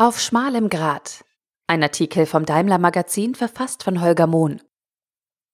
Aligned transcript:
Auf 0.00 0.18
schmalem 0.18 0.70
Grat. 0.70 1.26
Ein 1.66 1.82
Artikel 1.82 2.24
vom 2.24 2.46
Daimler 2.46 2.78
Magazin 2.78 3.34
verfasst 3.34 3.82
von 3.82 4.00
Holger 4.00 4.26
Mohn. 4.26 4.62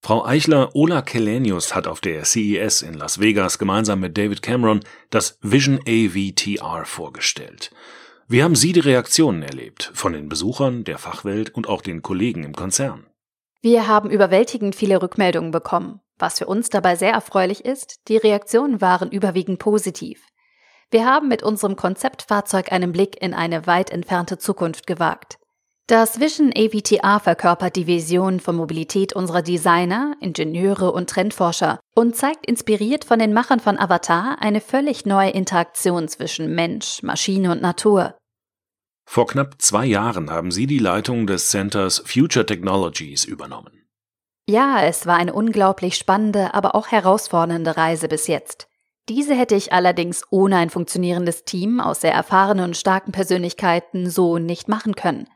Frau 0.05 0.25
Eichler, 0.25 0.71
Ola 0.77 1.03
Kelenius 1.03 1.75
hat 1.75 1.89
auf 1.89 2.01
der 2.01 2.25
CES 2.25 2.83
in 2.83 2.95
Las 2.95 3.19
Vegas 3.19 3.59
gemeinsam 3.59 3.99
mit 3.99 4.17
David 4.17 4.43
Cameron 4.43 4.85
das 5.11 5.41
Vision 5.43 5.81
AVTR 5.85 6.85
vorgestellt. 6.85 7.73
Wie 8.29 8.45
haben 8.45 8.55
Sie 8.55 8.73
die 8.73 8.79
Reaktionen 8.79 9.43
erlebt 9.43 9.91
von 9.95 10.13
den 10.13 10.29
Besuchern, 10.29 10.85
der 10.85 10.99
Fachwelt 10.99 11.53
und 11.53 11.69
auch 11.69 11.83
den 11.83 12.03
Kollegen 12.03 12.45
im 12.45 12.55
Konzern? 12.55 13.05
Wir 13.63 13.89
haben 13.89 14.11
überwältigend 14.11 14.77
viele 14.77 15.03
Rückmeldungen 15.03 15.51
bekommen. 15.51 16.03
Was 16.21 16.39
für 16.39 16.47
uns 16.47 16.71
dabei 16.71 16.95
sehr 16.95 17.11
erfreulich 17.11 17.65
ist, 17.65 17.99
die 18.07 18.17
Reaktionen 18.17 18.81
waren 18.81 19.11
überwiegend 19.11 19.59
positiv. 19.59 20.23
Wir 20.91 21.05
haben 21.05 21.29
mit 21.29 21.43
unserem 21.43 21.77
Konzeptfahrzeug 21.77 22.73
einen 22.73 22.93
Blick 22.93 23.21
in 23.21 23.35
eine 23.35 23.67
weit 23.67 23.91
entfernte 23.91 24.39
Zukunft 24.39 24.87
gewagt. 24.87 25.39
Das 25.89 26.19
Vision 26.19 26.53
AVTR 26.57 27.21
verkörpert 27.21 27.77
die 27.77 27.87
Vision 27.87 28.41
von 28.41 28.57
Mobilität 28.57 29.13
unserer 29.13 29.43
Designer, 29.43 30.17
Ingenieure 30.21 30.91
und 30.91 31.09
Trendforscher 31.09 31.79
und 31.95 32.17
zeigt 32.17 32.45
inspiriert 32.45 33.05
von 33.05 33.21
den 33.21 33.33
Machern 33.33 33.61
von 33.61 33.79
Avatar 33.79 34.39
eine 34.41 34.61
völlig 34.61 35.07
neue 35.07 35.31
Interaktion 35.31 36.09
zwischen 36.09 36.55
Mensch, 36.57 37.05
Maschine 37.05 37.53
und 37.53 37.63
Natur. 37.63 38.17
Vor 39.09 39.29
knapp 39.29 39.63
zwei 39.63 39.87
Jahren 39.87 40.31
haben 40.31 40.51
Sie 40.51 40.67
die 40.67 40.81
Leitung 40.81 41.29
des 41.29 41.51
Centers 41.51 42.03
Future 42.05 42.45
Technologies 42.45 43.25
übernommen. 43.25 43.87
Ja, 44.49 44.83
es 44.83 45.07
war 45.07 45.17
eine 45.17 45.35
unglaublich 45.35 45.97
spannende, 45.97 46.53
aber 46.53 46.75
auch 46.75 46.89
herausfordernde 46.89 47.77
Reise 47.77 48.09
bis 48.09 48.27
jetzt. 48.27 48.67
Diese 49.09 49.35
hätte 49.35 49.55
ich 49.55 49.73
allerdings 49.73 50.25
ohne 50.31 50.57
ein 50.57 50.71
funktionierendes 50.71 51.45
Team 51.45 51.81
aus 51.81 52.01
sehr 52.01 52.13
erfahrenen 52.13 52.65
und 52.65 52.77
starken 52.77 53.13
Persönlichkeiten 53.13 54.11
so 54.11 54.39
nicht 54.39 54.69
machen 54.69 54.97
können. 54.97 55.29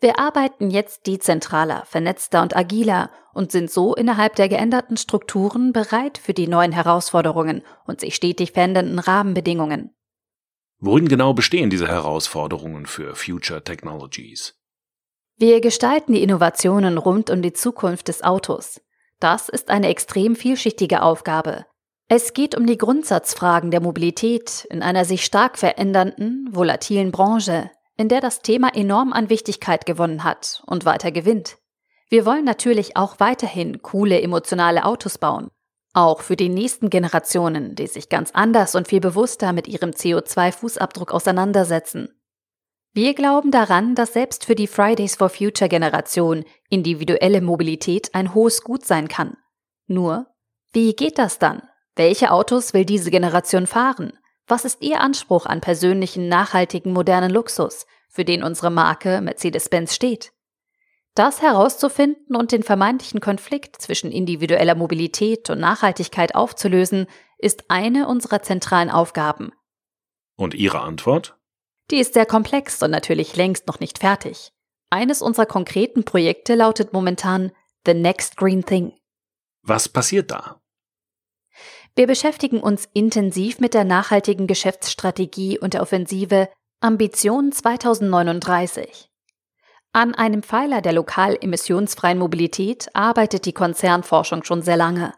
Wir 0.00 0.18
arbeiten 0.18 0.70
jetzt 0.70 1.06
dezentraler, 1.06 1.84
vernetzter 1.84 2.40
und 2.40 2.56
agiler 2.56 3.10
und 3.34 3.52
sind 3.52 3.70
so 3.70 3.94
innerhalb 3.94 4.34
der 4.36 4.48
geänderten 4.48 4.96
Strukturen 4.96 5.72
bereit 5.72 6.16
für 6.16 6.32
die 6.32 6.48
neuen 6.48 6.72
Herausforderungen 6.72 7.62
und 7.86 8.00
sich 8.00 8.14
stetig 8.14 8.52
verändernden 8.52 8.98
Rahmenbedingungen. 8.98 9.94
Worin 10.78 11.08
genau 11.08 11.34
bestehen 11.34 11.68
diese 11.68 11.88
Herausforderungen 11.88 12.86
für 12.86 13.14
Future 13.14 13.62
Technologies? 13.62 14.54
Wir 15.36 15.60
gestalten 15.60 16.14
die 16.14 16.22
Innovationen 16.22 16.96
rund 16.96 17.28
um 17.28 17.42
die 17.42 17.52
Zukunft 17.52 18.08
des 18.08 18.22
Autos. 18.22 18.80
Das 19.20 19.50
ist 19.50 19.68
eine 19.68 19.88
extrem 19.88 20.34
vielschichtige 20.36 21.02
Aufgabe, 21.02 21.66
es 22.12 22.32
geht 22.32 22.56
um 22.56 22.66
die 22.66 22.76
Grundsatzfragen 22.76 23.70
der 23.70 23.80
Mobilität 23.80 24.66
in 24.68 24.82
einer 24.82 25.04
sich 25.04 25.24
stark 25.24 25.56
verändernden, 25.56 26.48
volatilen 26.50 27.12
Branche, 27.12 27.70
in 27.96 28.08
der 28.08 28.20
das 28.20 28.42
Thema 28.42 28.74
enorm 28.74 29.12
an 29.12 29.30
Wichtigkeit 29.30 29.86
gewonnen 29.86 30.24
hat 30.24 30.60
und 30.66 30.84
weiter 30.84 31.12
gewinnt. 31.12 31.58
Wir 32.08 32.26
wollen 32.26 32.44
natürlich 32.44 32.96
auch 32.96 33.20
weiterhin 33.20 33.80
coole 33.82 34.20
emotionale 34.20 34.84
Autos 34.86 35.18
bauen. 35.18 35.52
Auch 35.92 36.22
für 36.22 36.34
die 36.34 36.48
nächsten 36.48 36.90
Generationen, 36.90 37.76
die 37.76 37.86
sich 37.86 38.08
ganz 38.08 38.32
anders 38.32 38.74
und 38.74 38.88
viel 38.88 39.00
bewusster 39.00 39.52
mit 39.52 39.68
ihrem 39.68 39.90
CO2-Fußabdruck 39.90 41.12
auseinandersetzen. 41.12 42.08
Wir 42.92 43.14
glauben 43.14 43.52
daran, 43.52 43.94
dass 43.94 44.14
selbst 44.14 44.46
für 44.46 44.56
die 44.56 44.66
Fridays 44.66 45.14
for 45.14 45.28
Future 45.28 45.68
Generation 45.68 46.44
individuelle 46.70 47.40
Mobilität 47.40 48.16
ein 48.16 48.34
hohes 48.34 48.64
Gut 48.64 48.84
sein 48.84 49.06
kann. 49.06 49.36
Nur, 49.86 50.26
wie 50.72 50.96
geht 50.96 51.16
das 51.16 51.38
dann? 51.38 51.62
Welche 52.00 52.30
Autos 52.30 52.72
will 52.72 52.86
diese 52.86 53.10
Generation 53.10 53.66
fahren? 53.66 54.14
Was 54.46 54.64
ist 54.64 54.80
Ihr 54.80 55.02
Anspruch 55.02 55.44
an 55.44 55.60
persönlichen, 55.60 56.30
nachhaltigen, 56.30 56.94
modernen 56.94 57.30
Luxus, 57.30 57.84
für 58.08 58.24
den 58.24 58.42
unsere 58.42 58.70
Marke 58.70 59.20
Mercedes-Benz 59.20 59.94
steht? 59.94 60.32
Das 61.14 61.42
herauszufinden 61.42 62.36
und 62.36 62.52
den 62.52 62.62
vermeintlichen 62.62 63.20
Konflikt 63.20 63.82
zwischen 63.82 64.12
individueller 64.12 64.74
Mobilität 64.74 65.50
und 65.50 65.60
Nachhaltigkeit 65.60 66.34
aufzulösen, 66.34 67.06
ist 67.36 67.64
eine 67.68 68.08
unserer 68.08 68.40
zentralen 68.40 68.88
Aufgaben. 68.88 69.52
Und 70.36 70.54
Ihre 70.54 70.80
Antwort? 70.80 71.36
Die 71.90 71.98
ist 71.98 72.14
sehr 72.14 72.24
komplex 72.24 72.82
und 72.82 72.92
natürlich 72.92 73.36
längst 73.36 73.66
noch 73.66 73.78
nicht 73.78 73.98
fertig. 73.98 74.52
Eines 74.88 75.20
unserer 75.20 75.44
konkreten 75.44 76.04
Projekte 76.04 76.54
lautet 76.54 76.94
momentan 76.94 77.52
The 77.84 77.92
Next 77.92 78.38
Green 78.38 78.64
Thing. 78.64 78.94
Was 79.60 79.86
passiert 79.90 80.30
da? 80.30 80.59
Wir 81.96 82.06
beschäftigen 82.06 82.60
uns 82.60 82.88
intensiv 82.92 83.60
mit 83.60 83.74
der 83.74 83.84
nachhaltigen 83.84 84.46
Geschäftsstrategie 84.46 85.58
und 85.58 85.74
der 85.74 85.82
Offensive 85.82 86.48
Ambition 86.80 87.52
2039. 87.52 89.10
An 89.92 90.14
einem 90.14 90.42
Pfeiler 90.42 90.82
der 90.82 90.92
lokal 90.92 91.36
emissionsfreien 91.40 92.18
Mobilität 92.18 92.88
arbeitet 92.94 93.44
die 93.44 93.52
Konzernforschung 93.52 94.44
schon 94.44 94.62
sehr 94.62 94.76
lange. 94.76 95.12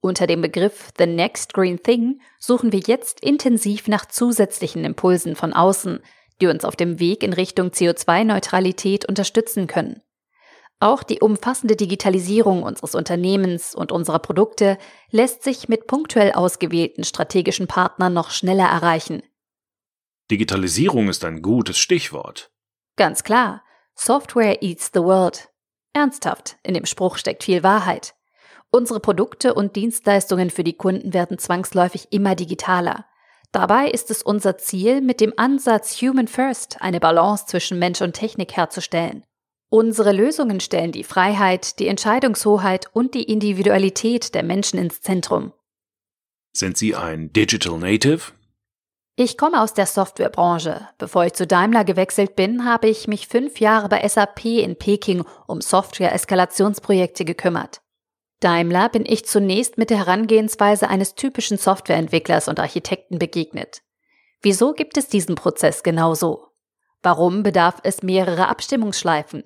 Unter 0.00 0.26
dem 0.26 0.42
Begriff 0.42 0.90
The 0.98 1.06
Next 1.06 1.54
Green 1.54 1.82
Thing 1.82 2.20
suchen 2.38 2.72
wir 2.72 2.80
jetzt 2.80 3.20
intensiv 3.20 3.88
nach 3.88 4.06
zusätzlichen 4.06 4.84
Impulsen 4.84 5.34
von 5.34 5.54
außen, 5.54 6.00
die 6.40 6.46
uns 6.46 6.64
auf 6.64 6.76
dem 6.76 7.00
Weg 7.00 7.22
in 7.22 7.32
Richtung 7.32 7.70
CO2-Neutralität 7.70 9.06
unterstützen 9.06 9.66
können. 9.66 10.02
Auch 10.80 11.02
die 11.02 11.20
umfassende 11.20 11.74
Digitalisierung 11.74 12.62
unseres 12.62 12.94
Unternehmens 12.94 13.74
und 13.74 13.90
unserer 13.90 14.20
Produkte 14.20 14.78
lässt 15.10 15.42
sich 15.42 15.68
mit 15.68 15.88
punktuell 15.88 16.32
ausgewählten 16.32 17.02
strategischen 17.02 17.66
Partnern 17.66 18.14
noch 18.14 18.30
schneller 18.30 18.66
erreichen. 18.66 19.22
Digitalisierung 20.30 21.08
ist 21.08 21.24
ein 21.24 21.42
gutes 21.42 21.78
Stichwort. 21.78 22.52
Ganz 22.96 23.24
klar. 23.24 23.64
Software 23.94 24.62
eats 24.62 24.90
the 24.94 25.00
world. 25.00 25.48
Ernsthaft, 25.94 26.58
in 26.62 26.74
dem 26.74 26.86
Spruch 26.86 27.16
steckt 27.16 27.42
viel 27.42 27.64
Wahrheit. 27.64 28.14
Unsere 28.70 29.00
Produkte 29.00 29.54
und 29.54 29.74
Dienstleistungen 29.74 30.50
für 30.50 30.62
die 30.62 30.76
Kunden 30.76 31.14
werden 31.14 31.38
zwangsläufig 31.38 32.08
immer 32.12 32.36
digitaler. 32.36 33.06
Dabei 33.50 33.88
ist 33.90 34.10
es 34.10 34.22
unser 34.22 34.58
Ziel, 34.58 35.00
mit 35.00 35.20
dem 35.20 35.32
Ansatz 35.36 36.00
Human 36.02 36.28
First 36.28 36.76
eine 36.80 37.00
Balance 37.00 37.46
zwischen 37.46 37.78
Mensch 37.78 38.02
und 38.02 38.12
Technik 38.12 38.56
herzustellen. 38.56 39.24
Unsere 39.70 40.12
Lösungen 40.12 40.60
stellen 40.60 40.92
die 40.92 41.04
Freiheit, 41.04 41.78
die 41.78 41.88
Entscheidungshoheit 41.88 42.86
und 42.94 43.14
die 43.14 43.24
Individualität 43.24 44.34
der 44.34 44.42
Menschen 44.42 44.78
ins 44.78 45.02
Zentrum. 45.02 45.52
Sind 46.52 46.78
Sie 46.78 46.94
ein 46.94 47.32
Digital 47.34 47.78
Native? 47.78 48.32
Ich 49.14 49.36
komme 49.36 49.60
aus 49.60 49.74
der 49.74 49.86
Softwarebranche. 49.86 50.88
Bevor 50.96 51.26
ich 51.26 51.34
zu 51.34 51.46
Daimler 51.46 51.84
gewechselt 51.84 52.34
bin, 52.34 52.64
habe 52.64 52.88
ich 52.88 53.08
mich 53.08 53.28
fünf 53.28 53.60
Jahre 53.60 53.88
bei 53.88 54.06
SAP 54.08 54.44
in 54.44 54.76
Peking 54.76 55.24
um 55.46 55.60
Software-Eskalationsprojekte 55.60 57.24
gekümmert. 57.24 57.82
Daimler 58.40 58.88
bin 58.88 59.04
ich 59.04 59.26
zunächst 59.26 59.76
mit 59.76 59.90
der 59.90 59.98
Herangehensweise 59.98 60.88
eines 60.88 61.14
typischen 61.14 61.58
Softwareentwicklers 61.58 62.48
und 62.48 62.60
Architekten 62.60 63.18
begegnet. 63.18 63.82
Wieso 64.40 64.72
gibt 64.72 64.96
es 64.96 65.08
diesen 65.08 65.34
Prozess 65.34 65.82
genauso? 65.82 66.46
Warum 67.02 67.42
bedarf 67.42 67.80
es 67.82 68.02
mehrerer 68.02 68.48
Abstimmungsschleifen? 68.48 69.44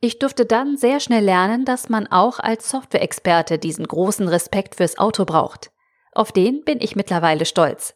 Ich 0.00 0.18
durfte 0.18 0.46
dann 0.46 0.78
sehr 0.78 0.98
schnell 0.98 1.24
lernen, 1.24 1.66
dass 1.66 1.90
man 1.90 2.06
auch 2.06 2.38
als 2.38 2.70
Software-Experte 2.70 3.58
diesen 3.58 3.86
großen 3.86 4.28
Respekt 4.28 4.76
fürs 4.76 4.98
Auto 4.98 5.26
braucht. 5.26 5.70
Auf 6.12 6.32
den 6.32 6.64
bin 6.64 6.80
ich 6.80 6.96
mittlerweile 6.96 7.44
stolz. 7.44 7.94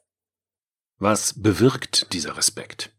Was 0.98 1.40
bewirkt 1.42 2.12
dieser 2.12 2.36
Respekt? 2.36 2.90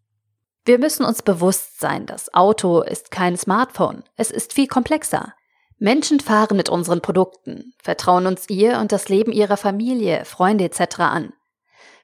Wir 0.65 0.79
müssen 0.79 1.05
uns 1.05 1.21
bewusst 1.21 1.79
sein, 1.79 2.07
das 2.07 2.33
Auto 2.33 2.81
ist 2.81 3.11
kein 3.11 3.37
Smartphone, 3.37 4.03
es 4.15 4.31
ist 4.31 4.53
viel 4.53 4.67
komplexer. 4.67 5.35
Menschen 5.77 6.19
fahren 6.19 6.57
mit 6.57 6.69
unseren 6.69 7.01
Produkten, 7.01 7.73
vertrauen 7.83 8.25
uns 8.25 8.49
ihr 8.49 8.79
und 8.79 8.91
das 8.91 9.07
Leben 9.07 9.31
ihrer 9.31 9.57
Familie, 9.57 10.25
Freunde 10.25 10.63
etc. 10.63 10.99
an. 10.99 11.33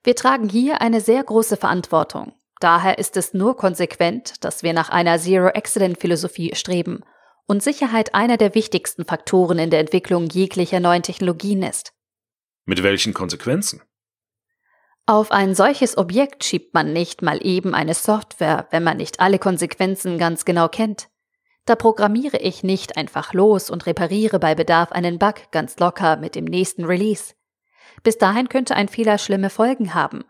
Wir 0.04 0.16
tragen 0.16 0.48
hier 0.48 0.82
eine 0.82 1.02
sehr 1.02 1.24
große 1.24 1.58
Verantwortung. 1.58 2.34
Daher 2.62 3.00
ist 3.00 3.18
es 3.18 3.34
nur 3.34 3.58
konsequent, 3.58 4.46
dass 4.46 4.62
wir 4.62 4.74
nach 4.74 4.90
einer 4.90 5.18
Zero-Accident-Philosophie 5.18 6.54
streben 6.54 7.04
und 7.48 7.64
Sicherheit 7.64 8.14
einer 8.14 8.38
der 8.38 8.54
wichtigsten 8.54 9.04
Faktoren 9.04 9.58
in 9.58 9.72
der 9.72 9.80
Entwicklung 9.80 10.28
jeglicher 10.28 10.80
neuen 10.80 11.02
Technologien 11.02 11.64
ist. 11.64 11.92
Mit 12.66 12.84
welchen 12.84 13.16
Konsequenzen? 13.16 13.82
Auf 15.08 15.32
ein 15.32 15.56
solches 15.56 15.98
Objekt 15.98 16.44
schiebt 16.44 16.76
man 16.76 16.94
nicht 16.94 17.24
mal 17.24 17.44
eben 17.44 17.74
eine 17.74 17.96
Software, 17.96 18.68
wenn 18.70 18.84
man 18.84 18.98
nicht 18.98 19.20
alle 19.20 19.40
Konsequenzen 19.40 20.20
ganz 20.20 20.46
genau 20.46 20.70
kennt. 20.70 21.10
Da 21.66 21.76
programmiere 21.76 22.38
ich 22.38 22.62
nicht 22.62 22.96
einfach 22.96 23.34
los 23.34 23.72
und 23.72 23.88
repariere 23.88 24.38
bei 24.38 24.54
Bedarf 24.54 24.92
einen 24.92 25.18
Bug 25.18 25.52
ganz 25.52 25.80
locker 25.80 26.18
mit 26.18 26.36
dem 26.36 26.46
nächsten 26.46 26.86
Release. 26.86 27.34
Bis 28.04 28.20
dahin 28.20 28.50
könnte 28.50 28.76
ein 28.76 28.88
Fehler 28.88 29.18
schlimme 29.18 29.50
Folgen 29.50 29.96
haben. 29.96 30.24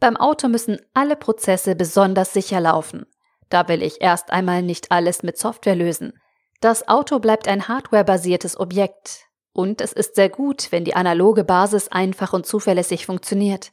Beim 0.00 0.16
Auto 0.16 0.48
müssen 0.48 0.78
alle 0.92 1.16
Prozesse 1.16 1.74
besonders 1.74 2.32
sicher 2.32 2.60
laufen. 2.60 3.06
Da 3.48 3.68
will 3.68 3.82
ich 3.82 4.00
erst 4.00 4.30
einmal 4.30 4.62
nicht 4.62 4.90
alles 4.90 5.22
mit 5.22 5.38
Software 5.38 5.76
lösen. 5.76 6.12
Das 6.60 6.88
Auto 6.88 7.18
bleibt 7.18 7.46
ein 7.48 7.68
hardwarebasiertes 7.68 8.58
Objekt. 8.58 9.26
Und 9.52 9.80
es 9.80 9.92
ist 9.92 10.16
sehr 10.16 10.28
gut, 10.28 10.72
wenn 10.72 10.84
die 10.84 10.96
analoge 10.96 11.44
Basis 11.44 11.88
einfach 11.88 12.32
und 12.32 12.46
zuverlässig 12.46 13.06
funktioniert. 13.06 13.72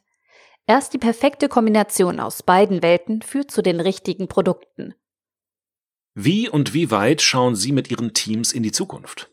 Erst 0.66 0.92
die 0.92 0.98
perfekte 0.98 1.48
Kombination 1.48 2.20
aus 2.20 2.42
beiden 2.42 2.82
Welten 2.82 3.22
führt 3.22 3.50
zu 3.50 3.62
den 3.62 3.80
richtigen 3.80 4.28
Produkten. 4.28 4.94
Wie 6.14 6.48
und 6.48 6.74
wie 6.74 6.90
weit 6.90 7.22
schauen 7.22 7.56
Sie 7.56 7.72
mit 7.72 7.90
Ihren 7.90 8.14
Teams 8.14 8.52
in 8.52 8.62
die 8.62 8.70
Zukunft? 8.70 9.30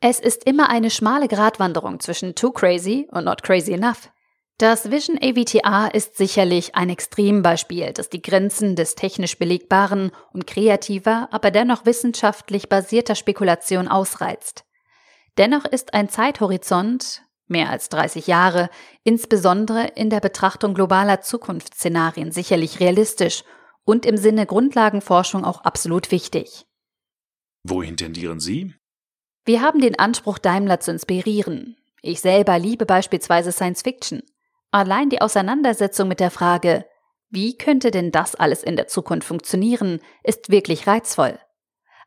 Es 0.00 0.20
ist 0.20 0.44
immer 0.44 0.68
eine 0.68 0.90
schmale 0.90 1.26
Gratwanderung 1.26 2.00
zwischen 2.00 2.34
too 2.34 2.52
crazy 2.52 3.08
und 3.10 3.24
not 3.24 3.42
crazy 3.42 3.72
enough. 3.72 4.10
Das 4.58 4.90
Vision 4.90 5.16
AVTR 5.22 5.94
ist 5.94 6.16
sicherlich 6.16 6.74
ein 6.74 6.90
Extrembeispiel, 6.90 7.92
das 7.92 8.10
die 8.10 8.20
Grenzen 8.20 8.74
des 8.74 8.96
technisch 8.96 9.38
belegbaren 9.38 10.10
und 10.32 10.48
kreativer, 10.48 11.28
aber 11.30 11.52
dennoch 11.52 11.86
wissenschaftlich 11.86 12.68
basierter 12.68 13.14
Spekulation 13.14 13.86
ausreizt. 13.86 14.64
Dennoch 15.36 15.64
ist 15.64 15.94
ein 15.94 16.08
Zeithorizont, 16.08 17.22
mehr 17.46 17.70
als 17.70 17.88
30 17.90 18.26
Jahre, 18.26 18.68
insbesondere 19.04 19.92
in 19.94 20.10
der 20.10 20.18
Betrachtung 20.18 20.74
globaler 20.74 21.20
Zukunftsszenarien 21.20 22.32
sicherlich 22.32 22.80
realistisch 22.80 23.44
und 23.84 24.04
im 24.04 24.16
Sinne 24.16 24.44
Grundlagenforschung 24.44 25.44
auch 25.44 25.60
absolut 25.60 26.10
wichtig. 26.10 26.66
Wohin 27.62 27.96
tendieren 27.96 28.40
Sie? 28.40 28.74
Wir 29.44 29.62
haben 29.62 29.80
den 29.80 30.00
Anspruch, 30.00 30.38
Daimler 30.38 30.80
zu 30.80 30.90
inspirieren. 30.90 31.76
Ich 32.02 32.20
selber 32.20 32.58
liebe 32.58 32.86
beispielsweise 32.86 33.52
Science 33.52 33.82
Fiction. 33.82 34.22
Allein 34.70 35.08
die 35.08 35.20
Auseinandersetzung 35.20 36.08
mit 36.08 36.20
der 36.20 36.30
Frage, 36.30 36.84
wie 37.30 37.56
könnte 37.56 37.90
denn 37.90 38.10
das 38.10 38.34
alles 38.34 38.62
in 38.62 38.76
der 38.76 38.86
Zukunft 38.86 39.26
funktionieren, 39.26 40.00
ist 40.22 40.50
wirklich 40.50 40.86
reizvoll. 40.86 41.38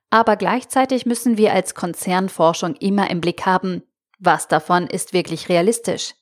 Aber 0.09 0.35
gleichzeitig 0.35 1.05
müssen 1.05 1.37
wir 1.37 1.53
als 1.53 1.73
Konzernforschung 1.73 2.75
immer 2.75 3.09
im 3.09 3.21
Blick 3.21 3.45
haben, 3.45 3.83
was 4.19 4.47
davon 4.47 4.87
ist 4.87 5.13
wirklich 5.13 5.49
realistisch. 5.49 6.15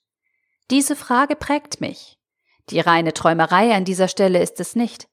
Diese 0.70 0.96
Frage 0.96 1.36
prägt 1.36 1.82
mich. 1.82 2.20
Die 2.70 2.80
reine 2.80 3.14
Träumerei 3.14 3.74
an 3.74 3.86
dieser 3.86 4.08
Stelle 4.08 4.42
ist 4.42 4.60
es 4.60 4.76
nicht. 4.76 5.08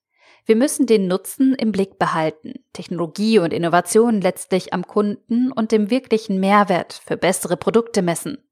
Wir 0.44 0.54
müssen 0.54 0.86
den 0.86 1.08
Nutzen 1.08 1.54
im 1.54 1.72
Blick 1.72 1.98
behalten, 1.98 2.54
Technologie 2.72 3.38
und 3.40 3.52
Innovation 3.52 4.20
letztlich 4.20 4.72
am 4.72 4.86
Kunden 4.86 5.50
und 5.50 5.72
dem 5.72 5.90
wirklichen 5.90 6.38
Mehrwert 6.38 7.00
für 7.04 7.16
bessere 7.16 7.56
Produkte 7.56 8.02
messen. 8.02 8.45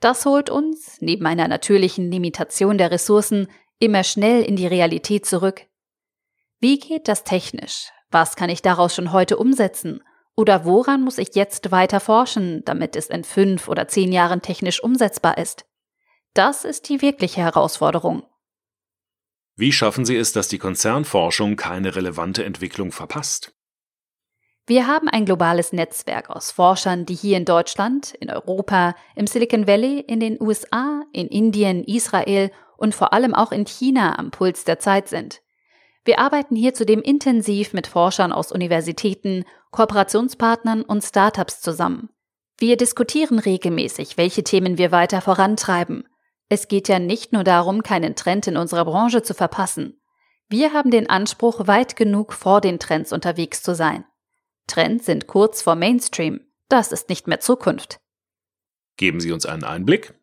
Das 0.00 0.26
holt 0.26 0.50
uns, 0.50 0.98
neben 1.00 1.26
einer 1.26 1.48
natürlichen 1.48 2.10
Limitation 2.10 2.78
der 2.78 2.90
Ressourcen, 2.90 3.48
immer 3.78 4.04
schnell 4.04 4.42
in 4.42 4.56
die 4.56 4.66
Realität 4.66 5.26
zurück. 5.26 5.62
Wie 6.60 6.78
geht 6.78 7.08
das 7.08 7.24
technisch? 7.24 7.90
Was 8.10 8.36
kann 8.36 8.50
ich 8.50 8.62
daraus 8.62 8.94
schon 8.94 9.12
heute 9.12 9.36
umsetzen? 9.36 10.02
Oder 10.36 10.64
woran 10.64 11.02
muss 11.02 11.18
ich 11.18 11.34
jetzt 11.34 11.70
weiter 11.70 12.00
forschen, 12.00 12.62
damit 12.64 12.94
es 12.94 13.08
in 13.08 13.24
fünf 13.24 13.68
oder 13.68 13.88
zehn 13.88 14.12
Jahren 14.12 14.42
technisch 14.42 14.82
umsetzbar 14.82 15.38
ist? 15.38 15.64
Das 16.34 16.64
ist 16.64 16.88
die 16.88 17.00
wirkliche 17.00 17.40
Herausforderung. 17.40 18.22
Wie 19.56 19.72
schaffen 19.72 20.04
Sie 20.04 20.16
es, 20.16 20.32
dass 20.32 20.48
die 20.48 20.58
Konzernforschung 20.58 21.56
keine 21.56 21.96
relevante 21.96 22.44
Entwicklung 22.44 22.92
verpasst? 22.92 23.54
Wir 24.68 24.88
haben 24.88 25.08
ein 25.08 25.24
globales 25.24 25.72
Netzwerk 25.72 26.28
aus 26.28 26.50
Forschern, 26.50 27.06
die 27.06 27.14
hier 27.14 27.36
in 27.36 27.44
Deutschland, 27.44 28.14
in 28.14 28.30
Europa, 28.30 28.96
im 29.14 29.28
Silicon 29.28 29.68
Valley, 29.68 30.00
in 30.00 30.18
den 30.18 30.42
USA, 30.42 31.02
in 31.12 31.28
Indien, 31.28 31.84
Israel 31.84 32.50
und 32.76 32.92
vor 32.92 33.12
allem 33.12 33.32
auch 33.32 33.52
in 33.52 33.64
China 33.64 34.18
am 34.18 34.32
Puls 34.32 34.64
der 34.64 34.80
Zeit 34.80 35.06
sind. 35.06 35.40
Wir 36.04 36.18
arbeiten 36.18 36.56
hier 36.56 36.74
zudem 36.74 37.00
intensiv 37.00 37.74
mit 37.74 37.86
Forschern 37.86 38.32
aus 38.32 38.50
Universitäten, 38.50 39.44
Kooperationspartnern 39.70 40.82
und 40.82 41.04
Startups 41.04 41.60
zusammen. 41.60 42.08
Wir 42.58 42.76
diskutieren 42.76 43.38
regelmäßig, 43.38 44.16
welche 44.16 44.42
Themen 44.42 44.78
wir 44.78 44.90
weiter 44.90 45.20
vorantreiben. 45.20 46.08
Es 46.48 46.66
geht 46.66 46.88
ja 46.88 46.98
nicht 46.98 47.32
nur 47.32 47.44
darum, 47.44 47.84
keinen 47.84 48.16
Trend 48.16 48.48
in 48.48 48.56
unserer 48.56 48.84
Branche 48.84 49.22
zu 49.22 49.32
verpassen. 49.32 50.00
Wir 50.48 50.72
haben 50.72 50.90
den 50.90 51.08
Anspruch, 51.08 51.68
weit 51.68 51.94
genug 51.94 52.32
vor 52.32 52.60
den 52.60 52.80
Trends 52.80 53.12
unterwegs 53.12 53.62
zu 53.62 53.74
sein. 53.74 54.04
Trends 54.66 55.06
sind 55.06 55.26
kurz 55.26 55.62
vor 55.62 55.74
Mainstream. 55.74 56.40
Das 56.68 56.92
ist 56.92 57.08
nicht 57.08 57.28
mehr 57.28 57.40
Zukunft. 57.40 57.98
Geben 58.96 59.20
Sie 59.20 59.32
uns 59.32 59.46
einen 59.46 59.64
Einblick. 59.64 60.14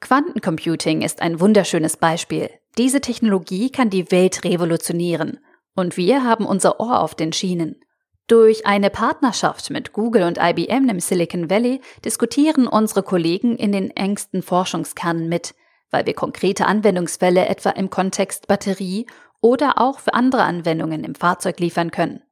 Quantencomputing 0.00 1.02
ist 1.02 1.22
ein 1.22 1.40
wunderschönes 1.40 1.96
Beispiel. 1.96 2.50
Diese 2.76 3.00
Technologie 3.00 3.70
kann 3.70 3.90
die 3.90 4.10
Welt 4.10 4.44
revolutionieren. 4.44 5.38
Und 5.74 5.96
wir 5.96 6.24
haben 6.24 6.46
unser 6.46 6.80
Ohr 6.80 7.00
auf 7.00 7.14
den 7.14 7.32
Schienen. 7.32 7.80
Durch 8.26 8.66
eine 8.66 8.88
Partnerschaft 8.90 9.70
mit 9.70 9.92
Google 9.92 10.22
und 10.22 10.38
IBM 10.40 10.88
im 10.88 11.00
Silicon 11.00 11.50
Valley 11.50 11.80
diskutieren 12.04 12.66
unsere 12.66 13.02
Kollegen 13.02 13.56
in 13.56 13.70
den 13.70 13.90
engsten 13.90 14.42
Forschungskernen 14.42 15.28
mit, 15.28 15.54
weil 15.90 16.06
wir 16.06 16.14
konkrete 16.14 16.66
Anwendungsfälle 16.66 17.46
etwa 17.46 17.70
im 17.70 17.90
Kontext 17.90 18.46
Batterie 18.46 19.06
oder 19.42 19.78
auch 19.78 19.98
für 19.98 20.14
andere 20.14 20.42
Anwendungen 20.44 21.04
im 21.04 21.14
Fahrzeug 21.14 21.60
liefern 21.60 21.90
können. 21.90 22.22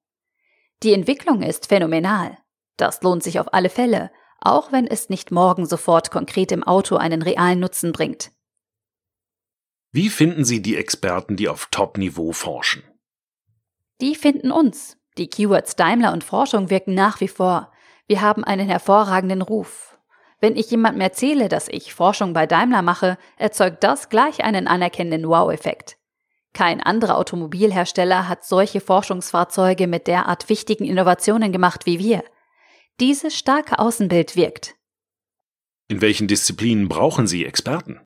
Die 0.82 0.92
Entwicklung 0.92 1.42
ist 1.42 1.68
phänomenal. 1.68 2.38
Das 2.76 3.02
lohnt 3.02 3.22
sich 3.22 3.38
auf 3.38 3.54
alle 3.54 3.70
Fälle, 3.70 4.10
auch 4.40 4.72
wenn 4.72 4.86
es 4.86 5.08
nicht 5.08 5.30
morgen 5.30 5.66
sofort 5.66 6.10
konkret 6.10 6.50
im 6.50 6.64
Auto 6.64 6.96
einen 6.96 7.22
realen 7.22 7.60
Nutzen 7.60 7.92
bringt. 7.92 8.32
Wie 9.92 10.08
finden 10.08 10.44
Sie 10.44 10.60
die 10.60 10.76
Experten, 10.76 11.36
die 11.36 11.48
auf 11.48 11.68
Top-Niveau 11.70 12.32
forschen? 12.32 12.82
Die 14.00 14.16
finden 14.16 14.50
uns. 14.50 14.96
Die 15.18 15.28
Keywords 15.28 15.76
Daimler 15.76 16.12
und 16.12 16.24
Forschung 16.24 16.70
wirken 16.70 16.94
nach 16.94 17.20
wie 17.20 17.28
vor. 17.28 17.70
Wir 18.08 18.22
haben 18.22 18.42
einen 18.42 18.68
hervorragenden 18.68 19.42
Ruf. 19.42 19.98
Wenn 20.40 20.56
ich 20.56 20.70
jemandem 20.70 21.02
erzähle, 21.02 21.48
dass 21.48 21.68
ich 21.68 21.94
Forschung 21.94 22.32
bei 22.32 22.46
Daimler 22.46 22.82
mache, 22.82 23.18
erzeugt 23.36 23.84
das 23.84 24.08
gleich 24.08 24.42
einen 24.42 24.66
anerkennenden 24.66 25.28
Wow-Effekt. 25.28 25.98
Kein 26.52 26.82
anderer 26.82 27.16
Automobilhersteller 27.16 28.28
hat 28.28 28.44
solche 28.44 28.80
Forschungsfahrzeuge 28.80 29.86
mit 29.86 30.06
derart 30.06 30.48
wichtigen 30.48 30.84
Innovationen 30.84 31.50
gemacht 31.50 31.86
wie 31.86 31.98
wir. 31.98 32.22
Dieses 33.00 33.34
starke 33.34 33.78
Außenbild 33.78 34.36
wirkt. 34.36 34.74
In 35.88 36.02
welchen 36.02 36.28
Disziplinen 36.28 36.88
brauchen 36.88 37.26
Sie 37.26 37.44
Experten? 37.46 38.00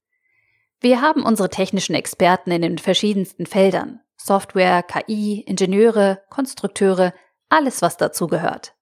Wir 0.81 1.00
haben 1.00 1.25
unsere 1.25 1.50
technischen 1.50 1.94
Experten 1.94 2.52
in 2.52 2.62
den 2.62 2.78
verschiedensten 2.78 3.46
Feldern. 3.46 4.00
Software, 4.16 4.82
KI, 4.82 5.40
Ingenieure, 5.40 6.22
Konstrukteure, 6.31 7.12
alles 7.48 7.82
was 7.82 7.96
dazugehört. 7.96 8.75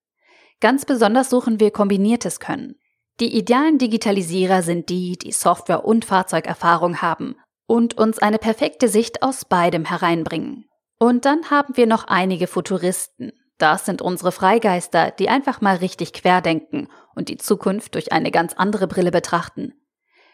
Ganz 0.60 0.84
besonders 0.84 1.30
suchen 1.30 1.58
wir 1.60 1.70
kombiniertes 1.70 2.38
Können. 2.38 2.76
Die 3.20 3.36
idealen 3.36 3.78
Digitalisierer 3.78 4.62
sind 4.62 4.88
die, 4.88 5.16
die 5.16 5.32
Software- 5.32 5.84
und 5.84 6.04
Fahrzeugerfahrung 6.04 7.00
haben 7.00 7.36
und 7.66 7.94
uns 7.96 8.18
eine 8.18 8.38
perfekte 8.38 8.88
Sicht 8.88 9.22
aus 9.22 9.44
beidem 9.44 9.84
hereinbringen. 9.84 10.66
Und 10.98 11.24
dann 11.24 11.50
haben 11.50 11.76
wir 11.76 11.86
noch 11.86 12.04
einige 12.04 12.46
Futuristen. 12.46 13.32
Das 13.58 13.86
sind 13.86 14.02
unsere 14.02 14.32
Freigeister, 14.32 15.10
die 15.10 15.28
einfach 15.28 15.60
mal 15.60 15.76
richtig 15.76 16.12
querdenken 16.12 16.88
und 17.14 17.28
die 17.28 17.36
Zukunft 17.36 17.94
durch 17.94 18.12
eine 18.12 18.30
ganz 18.30 18.54
andere 18.54 18.86
Brille 18.86 19.10
betrachten. 19.10 19.74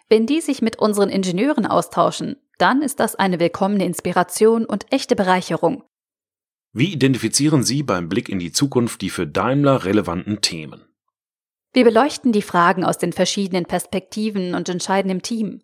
Wenn 0.08 0.26
die 0.26 0.40
sich 0.40 0.62
mit 0.62 0.78
unseren 0.78 1.08
Ingenieuren 1.08 1.66
austauschen, 1.66 2.36
dann 2.58 2.82
ist 2.82 3.00
das 3.00 3.14
eine 3.14 3.38
willkommene 3.38 3.84
Inspiration 3.84 4.64
und 4.64 4.86
echte 4.92 5.16
Bereicherung. 5.16 5.84
Wie 6.72 6.92
identifizieren 6.92 7.62
Sie 7.62 7.82
beim 7.82 8.08
Blick 8.08 8.28
in 8.28 8.38
die 8.38 8.52
Zukunft 8.52 9.00
die 9.02 9.10
für 9.10 9.26
Daimler 9.26 9.84
relevanten 9.84 10.40
Themen? 10.40 10.84
Wir 11.72 11.84
beleuchten 11.84 12.32
die 12.32 12.42
Fragen 12.42 12.84
aus 12.84 12.98
den 12.98 13.12
verschiedenen 13.12 13.64
Perspektiven 13.64 14.54
und 14.54 14.68
entscheiden 14.68 15.10
im 15.10 15.22
Team. 15.22 15.62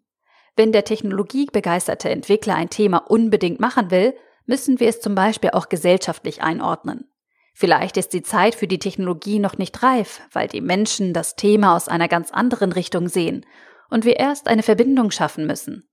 Wenn 0.57 0.73
der 0.73 0.85
technologiebegeisterte 0.85 2.09
Entwickler 2.09 2.55
ein 2.55 2.71
Thema 2.71 2.99
unbedingt 2.99 3.61
machen 3.61 3.91
will, 3.91 4.15
müssen 4.47 4.81
wir 4.81 4.89
es 4.89 5.01
zum 5.01 5.15
Beispiel 5.15 5.51
auch 5.51 5.69
gesellschaftlich 5.69 6.43
einordnen. 6.43 7.11
Vielleicht 7.53 7.97
ist 7.97 8.13
die 8.13 8.23
Zeit 8.23 8.55
für 8.55 8.67
die 8.67 8.79
Technologie 8.79 9.39
noch 9.39 9.59
nicht 9.59 9.83
reif, 9.83 10.21
weil 10.33 10.49
die 10.49 10.61
Menschen 10.61 11.13
das 11.13 11.37
Thema 11.37 11.75
aus 11.75 11.89
einer 11.89 12.09
ganz 12.09 12.31
anderen 12.31 12.73
Richtung 12.73 13.09
sehen 13.09 13.45
und 13.91 14.05
wir 14.05 14.17
erst 14.17 14.49
eine 14.49 14.63
Verbindung 14.63 15.11
schaffen 15.11 15.47
müssen. 15.47 15.89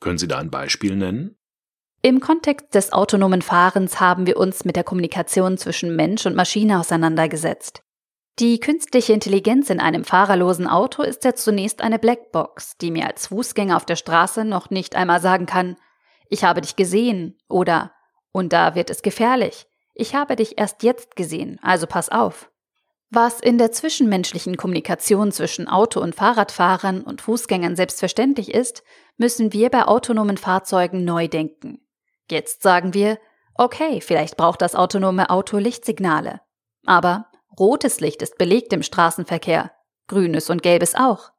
Können 0.00 0.18
Sie 0.18 0.28
da 0.28 0.38
ein 0.38 0.50
Beispiel 0.50 0.96
nennen? 0.96 1.36
Im 2.02 2.20
Kontext 2.20 2.74
des 2.74 2.92
autonomen 2.92 3.40
Fahrens 3.40 4.00
haben 4.00 4.26
wir 4.26 4.36
uns 4.36 4.64
mit 4.64 4.76
der 4.76 4.84
Kommunikation 4.84 5.56
zwischen 5.56 5.96
Mensch 5.96 6.26
und 6.26 6.34
Maschine 6.34 6.80
auseinandergesetzt. 6.80 7.83
Die 8.40 8.58
künstliche 8.58 9.12
Intelligenz 9.12 9.70
in 9.70 9.78
einem 9.78 10.02
fahrerlosen 10.02 10.66
Auto 10.66 11.02
ist 11.02 11.24
ja 11.24 11.34
zunächst 11.34 11.80
eine 11.80 12.00
Blackbox, 12.00 12.76
die 12.78 12.90
mir 12.90 13.06
als 13.06 13.28
Fußgänger 13.28 13.76
auf 13.76 13.84
der 13.84 13.94
Straße 13.94 14.44
noch 14.44 14.70
nicht 14.70 14.96
einmal 14.96 15.20
sagen 15.20 15.46
kann, 15.46 15.76
ich 16.28 16.42
habe 16.42 16.60
dich 16.60 16.74
gesehen 16.74 17.38
oder 17.48 17.92
und 18.32 18.52
da 18.52 18.74
wird 18.74 18.90
es 18.90 19.02
gefährlich. 19.02 19.66
Ich 19.92 20.16
habe 20.16 20.34
dich 20.34 20.58
erst 20.58 20.82
jetzt 20.82 21.14
gesehen, 21.14 21.60
also 21.62 21.86
pass 21.86 22.08
auf. 22.08 22.50
Was 23.10 23.38
in 23.38 23.58
der 23.58 23.70
zwischenmenschlichen 23.70 24.56
Kommunikation 24.56 25.30
zwischen 25.30 25.68
Auto- 25.68 26.00
und 26.00 26.16
Fahrradfahrern 26.16 27.02
und 27.02 27.22
Fußgängern 27.22 27.76
selbstverständlich 27.76 28.52
ist, 28.52 28.82
müssen 29.16 29.52
wir 29.52 29.70
bei 29.70 29.84
autonomen 29.84 30.36
Fahrzeugen 30.36 31.04
neu 31.04 31.28
denken. 31.28 31.86
Jetzt 32.28 32.62
sagen 32.62 32.92
wir, 32.92 33.20
okay, 33.54 34.00
vielleicht 34.00 34.36
braucht 34.36 34.62
das 34.62 34.74
autonome 34.74 35.30
Auto 35.30 35.58
Lichtsignale. 35.58 36.40
Aber 36.84 37.26
Rotes 37.58 38.00
Licht 38.00 38.22
ist 38.22 38.36
belegt 38.38 38.72
im 38.72 38.82
Straßenverkehr, 38.82 39.72
grünes 40.08 40.50
und 40.50 40.62
gelbes 40.62 40.94
auch. 40.94 41.30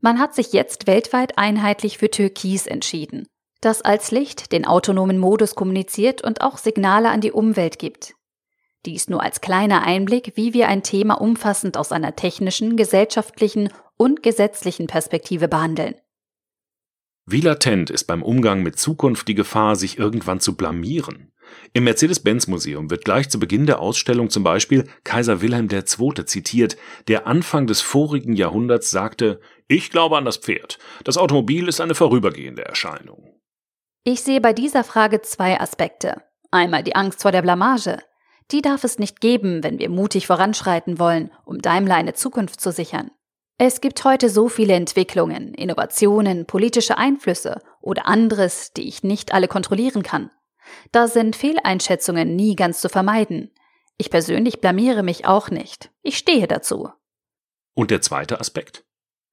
Man 0.00 0.18
hat 0.20 0.34
sich 0.34 0.52
jetzt 0.52 0.86
weltweit 0.86 1.38
einheitlich 1.38 1.98
für 1.98 2.10
Türkis 2.10 2.66
entschieden. 2.66 3.26
das 3.60 3.82
als 3.82 4.10
Licht 4.10 4.52
den 4.52 4.64
autonomen 4.64 5.18
Modus 5.18 5.54
kommuniziert 5.54 6.22
und 6.22 6.42
auch 6.42 6.58
Signale 6.58 7.10
an 7.10 7.20
die 7.20 7.32
Umwelt 7.32 7.78
gibt. 7.78 8.14
Dies 8.86 9.08
nur 9.08 9.22
als 9.22 9.40
kleiner 9.40 9.82
Einblick, 9.82 10.32
wie 10.36 10.54
wir 10.54 10.68
ein 10.68 10.84
Thema 10.84 11.14
umfassend 11.14 11.76
aus 11.76 11.90
einer 11.90 12.14
technischen, 12.14 12.76
gesellschaftlichen 12.76 13.70
und 13.96 14.22
gesetzlichen 14.22 14.86
Perspektive 14.86 15.48
behandeln. 15.48 15.96
Wie 17.26 17.40
latent 17.40 17.90
ist 17.90 18.04
beim 18.04 18.22
Umgang 18.22 18.62
mit 18.62 18.78
Zukunft 18.78 19.26
die 19.28 19.34
Gefahr, 19.34 19.74
sich 19.74 19.98
irgendwann 19.98 20.40
zu 20.40 20.56
blamieren? 20.56 21.32
Im 21.72 21.84
Mercedes-Benz-Museum 21.84 22.90
wird 22.90 23.04
gleich 23.04 23.28
zu 23.28 23.38
Beginn 23.38 23.66
der 23.66 23.80
Ausstellung 23.80 24.30
zum 24.30 24.42
Beispiel 24.42 24.84
Kaiser 25.04 25.40
Wilhelm 25.40 25.68
II. 25.70 26.24
zitiert, 26.24 26.76
der 27.08 27.26
Anfang 27.26 27.66
des 27.66 27.80
vorigen 27.80 28.34
Jahrhunderts 28.34 28.90
sagte, 28.90 29.40
ich 29.66 29.90
glaube 29.90 30.16
an 30.16 30.24
das 30.24 30.38
Pferd. 30.38 30.78
Das 31.04 31.18
Automobil 31.18 31.68
ist 31.68 31.80
eine 31.80 31.94
vorübergehende 31.94 32.64
Erscheinung. 32.64 33.34
Ich 34.04 34.22
sehe 34.22 34.40
bei 34.40 34.52
dieser 34.52 34.84
Frage 34.84 35.20
zwei 35.22 35.60
Aspekte. 35.60 36.22
Einmal 36.50 36.82
die 36.82 36.96
Angst 36.96 37.22
vor 37.22 37.32
der 37.32 37.42
Blamage. 37.42 37.98
Die 38.50 38.62
darf 38.62 38.84
es 38.84 38.98
nicht 38.98 39.20
geben, 39.20 39.62
wenn 39.62 39.78
wir 39.78 39.90
mutig 39.90 40.26
voranschreiten 40.26 40.98
wollen, 40.98 41.30
um 41.44 41.60
Daimler 41.60 41.96
eine 41.96 42.14
Zukunft 42.14 42.60
zu 42.60 42.72
sichern. 42.72 43.10
Es 43.58 43.80
gibt 43.80 44.04
heute 44.04 44.30
so 44.30 44.48
viele 44.48 44.74
Entwicklungen, 44.74 45.52
Innovationen, 45.52 46.46
politische 46.46 46.96
Einflüsse 46.96 47.60
oder 47.80 48.06
anderes, 48.06 48.72
die 48.72 48.86
ich 48.88 49.02
nicht 49.02 49.34
alle 49.34 49.48
kontrollieren 49.48 50.04
kann. 50.04 50.30
Da 50.92 51.08
sind 51.08 51.36
Fehleinschätzungen 51.36 52.36
nie 52.36 52.56
ganz 52.56 52.80
zu 52.80 52.88
vermeiden. 52.88 53.50
Ich 53.96 54.10
persönlich 54.10 54.60
blamiere 54.60 55.02
mich 55.02 55.26
auch 55.26 55.50
nicht. 55.50 55.90
Ich 56.02 56.18
stehe 56.18 56.46
dazu. 56.46 56.90
Und 57.74 57.90
der 57.90 58.00
zweite 58.00 58.40
Aspekt? 58.40 58.84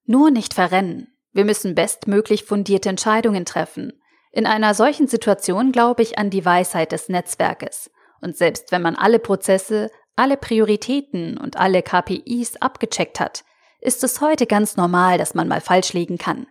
Nur 0.06 0.32
nicht 0.32 0.54
verrennen. 0.54 1.15
Wir 1.32 1.46
müssen 1.46 1.75
bestmöglich 1.75 2.44
fundierte 2.44 2.89
Entscheidungen 2.89 3.46
treffen. 3.46 3.94
In 4.32 4.46
einer 4.46 4.74
solchen 4.74 5.08
Situation 5.08 5.72
glaube 5.72 6.01
ich 6.01 6.18
an 6.18 6.30
die 6.30 6.46
Weisheit 6.46 6.92
des 6.92 7.10
Netzwerkes. 7.10 7.92
Und 8.22 8.38
selbst 8.38 8.72
wenn 8.72 8.82
man 8.82 8.96
alle 8.96 9.20
Prozesse, 9.20 9.92
alle 10.15 10.38
Prioritäten 10.38 11.38
und 11.38 11.58
alle 11.58 11.82
KPIs 11.82 12.58
abgecheckt 12.58 13.20
hat, 13.20 13.44
ist 13.82 14.04
es 14.04 14.22
heute 14.22 14.46
ganz 14.46 14.77
normal, 14.77 15.18
dass 15.18 15.36
man 15.36 15.48
mal 15.48 15.62
falsch 15.62 15.94
liegen 15.94 16.18
kann. 16.18 16.48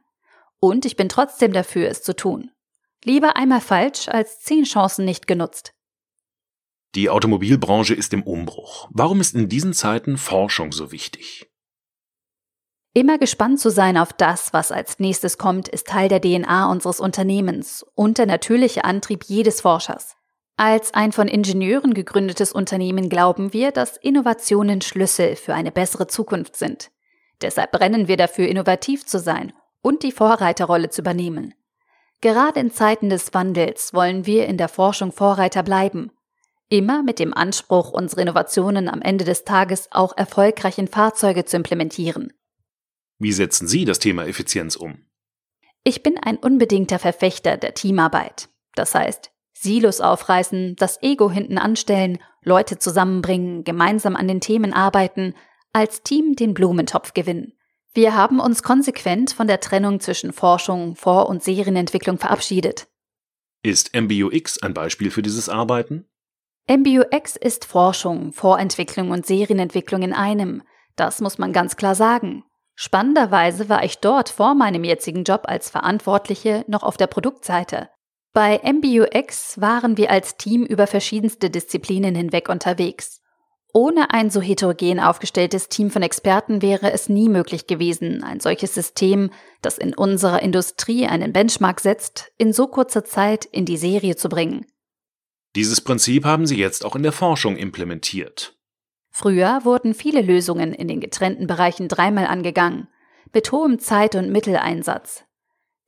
Und 0.60 0.86
ich 0.86 0.96
bin 0.96 1.08
trotzdem 1.08 1.52
dafür, 1.52 1.88
es 1.88 2.02
zu 2.02 2.14
tun. 2.14 2.50
Lieber 3.04 3.36
einmal 3.36 3.60
falsch 3.60 4.08
als 4.08 4.40
zehn 4.40 4.64
Chancen 4.64 5.04
nicht 5.04 5.26
genutzt. 5.26 5.74
Die 6.94 7.10
Automobilbranche 7.10 7.94
ist 7.94 8.14
im 8.14 8.22
Umbruch. 8.22 8.88
Warum 8.90 9.20
ist 9.20 9.34
in 9.34 9.48
diesen 9.48 9.74
Zeiten 9.74 10.16
Forschung 10.16 10.72
so 10.72 10.90
wichtig? 10.90 11.50
Immer 12.94 13.18
gespannt 13.18 13.60
zu 13.60 13.70
sein 13.70 13.98
auf 13.98 14.12
das, 14.12 14.52
was 14.52 14.72
als 14.72 15.00
nächstes 15.00 15.36
kommt, 15.36 15.68
ist 15.68 15.88
Teil 15.88 16.08
der 16.08 16.20
DNA 16.20 16.70
unseres 16.70 17.00
Unternehmens 17.00 17.84
und 17.94 18.18
der 18.18 18.26
natürliche 18.26 18.84
Antrieb 18.84 19.24
jedes 19.24 19.60
Forschers. 19.60 20.16
Als 20.56 20.94
ein 20.94 21.12
von 21.12 21.28
Ingenieuren 21.28 21.92
gegründetes 21.92 22.52
Unternehmen 22.52 23.08
glauben 23.08 23.52
wir, 23.52 23.72
dass 23.72 23.96
Innovationen 23.96 24.80
Schlüssel 24.80 25.34
für 25.34 25.52
eine 25.52 25.72
bessere 25.72 26.06
Zukunft 26.06 26.56
sind. 26.56 26.92
Deshalb 27.42 27.72
brennen 27.72 28.08
wir 28.08 28.16
dafür, 28.16 28.46
innovativ 28.46 29.04
zu 29.04 29.18
sein 29.18 29.52
und 29.82 30.04
die 30.04 30.12
Vorreiterrolle 30.12 30.88
zu 30.88 31.02
übernehmen. 31.02 31.54
Gerade 32.24 32.58
in 32.58 32.70
Zeiten 32.70 33.10
des 33.10 33.34
Wandels 33.34 33.92
wollen 33.92 34.24
wir 34.24 34.46
in 34.46 34.56
der 34.56 34.70
Forschung 34.70 35.12
Vorreiter 35.12 35.62
bleiben. 35.62 36.10
Immer 36.70 37.02
mit 37.02 37.18
dem 37.18 37.34
Anspruch, 37.34 37.90
unsere 37.90 38.22
Innovationen 38.22 38.88
am 38.88 39.02
Ende 39.02 39.26
des 39.26 39.44
Tages 39.44 39.88
auch 39.90 40.16
erfolgreich 40.16 40.78
in 40.78 40.88
Fahrzeuge 40.88 41.44
zu 41.44 41.58
implementieren. 41.58 42.32
Wie 43.18 43.32
setzen 43.32 43.68
Sie 43.68 43.84
das 43.84 43.98
Thema 43.98 44.26
Effizienz 44.26 44.74
um? 44.74 45.04
Ich 45.82 46.02
bin 46.02 46.16
ein 46.16 46.38
unbedingter 46.38 46.98
Verfechter 46.98 47.58
der 47.58 47.74
Teamarbeit. 47.74 48.48
Das 48.74 48.94
heißt, 48.94 49.30
Silos 49.52 50.00
aufreißen, 50.00 50.76
das 50.76 51.02
Ego 51.02 51.30
hinten 51.30 51.58
anstellen, 51.58 52.20
Leute 52.42 52.78
zusammenbringen, 52.78 53.64
gemeinsam 53.64 54.16
an 54.16 54.28
den 54.28 54.40
Themen 54.40 54.72
arbeiten, 54.72 55.34
als 55.74 56.02
Team 56.02 56.36
den 56.36 56.54
Blumentopf 56.54 57.12
gewinnen. 57.12 57.52
Wir 57.94 58.16
haben 58.16 58.40
uns 58.40 58.64
konsequent 58.64 59.30
von 59.30 59.46
der 59.46 59.60
Trennung 59.60 60.00
zwischen 60.00 60.32
Forschung, 60.32 60.96
Vor- 60.96 61.28
und 61.28 61.44
Serienentwicklung 61.44 62.18
verabschiedet. 62.18 62.88
Ist 63.62 63.94
MBUX 63.94 64.60
ein 64.62 64.74
Beispiel 64.74 65.12
für 65.12 65.22
dieses 65.22 65.48
Arbeiten? 65.48 66.06
MBUX 66.68 67.36
ist 67.36 67.64
Forschung, 67.64 68.32
Vorentwicklung 68.32 69.12
und 69.12 69.26
Serienentwicklung 69.26 70.02
in 70.02 70.12
einem. 70.12 70.62
Das 70.96 71.20
muss 71.20 71.38
man 71.38 71.52
ganz 71.52 71.76
klar 71.76 71.94
sagen. 71.94 72.44
Spannenderweise 72.74 73.68
war 73.68 73.84
ich 73.84 73.98
dort 73.98 74.28
vor 74.28 74.54
meinem 74.56 74.82
jetzigen 74.82 75.22
Job 75.22 75.42
als 75.44 75.70
Verantwortliche 75.70 76.64
noch 76.66 76.82
auf 76.82 76.96
der 76.96 77.06
Produktseite. 77.06 77.90
Bei 78.32 78.60
MBUX 78.64 79.60
waren 79.60 79.96
wir 79.96 80.10
als 80.10 80.36
Team 80.36 80.64
über 80.64 80.88
verschiedenste 80.88 81.50
Disziplinen 81.50 82.16
hinweg 82.16 82.48
unterwegs. 82.48 83.20
Ohne 83.76 84.10
ein 84.12 84.30
so 84.30 84.40
heterogen 84.40 85.00
aufgestelltes 85.00 85.68
Team 85.68 85.90
von 85.90 86.02
Experten 86.02 86.62
wäre 86.62 86.92
es 86.92 87.08
nie 87.08 87.28
möglich 87.28 87.66
gewesen, 87.66 88.22
ein 88.22 88.38
solches 88.38 88.72
System, 88.72 89.30
das 89.62 89.78
in 89.78 89.94
unserer 89.94 90.40
Industrie 90.42 91.08
einen 91.08 91.32
Benchmark 91.32 91.80
setzt, 91.80 92.30
in 92.38 92.52
so 92.52 92.68
kurzer 92.68 93.04
Zeit 93.04 93.44
in 93.44 93.64
die 93.64 93.76
Serie 93.76 94.14
zu 94.14 94.28
bringen. 94.28 94.64
Dieses 95.56 95.80
Prinzip 95.80 96.24
haben 96.24 96.46
Sie 96.46 96.56
jetzt 96.56 96.84
auch 96.84 96.94
in 96.94 97.02
der 97.02 97.10
Forschung 97.10 97.56
implementiert. 97.56 98.56
Früher 99.10 99.64
wurden 99.64 99.92
viele 99.92 100.22
Lösungen 100.22 100.72
in 100.72 100.86
den 100.86 101.00
getrennten 101.00 101.48
Bereichen 101.48 101.88
dreimal 101.88 102.26
angegangen, 102.26 102.86
mit 103.32 103.50
hohem 103.50 103.80
Zeit- 103.80 104.14
und 104.14 104.30
Mitteleinsatz. 104.30 105.24